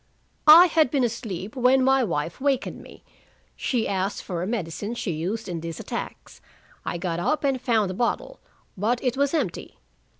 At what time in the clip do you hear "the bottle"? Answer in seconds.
7.87-8.39